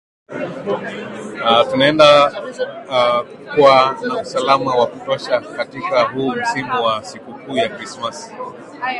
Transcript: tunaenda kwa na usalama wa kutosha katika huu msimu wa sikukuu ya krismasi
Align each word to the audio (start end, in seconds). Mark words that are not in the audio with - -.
tunaenda 1.71 2.31
kwa 3.57 3.97
na 4.07 4.19
usalama 4.21 4.75
wa 4.75 4.87
kutosha 4.87 5.39
katika 5.41 6.03
huu 6.03 6.31
msimu 6.31 6.83
wa 6.83 7.03
sikukuu 7.03 7.57
ya 7.57 7.69
krismasi 7.69 8.31